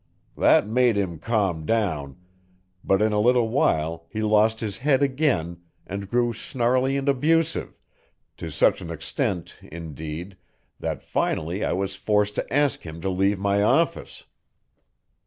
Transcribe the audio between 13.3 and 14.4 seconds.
my office."